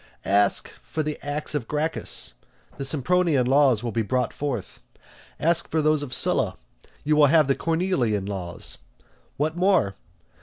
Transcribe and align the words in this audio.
Ask 0.25 0.69
for 0.81 1.03
the 1.03 1.19
acts 1.23 1.53
of 1.53 1.67
Gracchus, 1.67 2.33
the 2.79 2.85
Sempronian 2.85 3.45
laws 3.45 3.83
will 3.83 3.91
be 3.91 4.01
brought 4.01 4.33
forward; 4.33 4.65
ask 5.39 5.69
for 5.69 5.79
those 5.79 6.01
of 6.01 6.11
Sylla, 6.11 6.55
you 7.03 7.15
will 7.15 7.27
have 7.27 7.45
the 7.47 7.53
Cornelian 7.53 8.25
laws. 8.25 8.79
What 9.37 9.55
more? 9.55 9.93